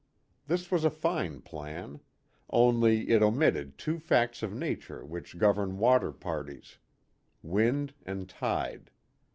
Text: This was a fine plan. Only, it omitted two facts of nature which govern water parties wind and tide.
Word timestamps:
This 0.47 0.71
was 0.71 0.83
a 0.83 0.89
fine 0.89 1.41
plan. 1.41 1.99
Only, 2.49 3.09
it 3.11 3.21
omitted 3.21 3.77
two 3.77 3.99
facts 3.99 4.41
of 4.41 4.51
nature 4.51 5.05
which 5.05 5.37
govern 5.37 5.77
water 5.77 6.11
parties 6.11 6.79
wind 7.43 7.93
and 8.03 8.27
tide. 8.27 8.89